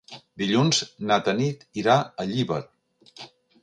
Dilluns 0.41 0.79
na 1.11 1.19
Tanit 1.29 1.63
irà 1.83 2.01
a 2.25 2.29
Llíber. 2.35 2.63